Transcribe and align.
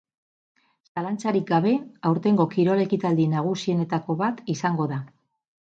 Zalantzarik 0.93 1.45
gabe, 1.51 1.73
aurtengo 2.13 2.49
kirol 2.57 2.83
ekitaldi 2.89 3.31
nagusienetako 3.37 4.21
bat 4.25 4.45
izango 4.57 4.91
da. 4.97 5.03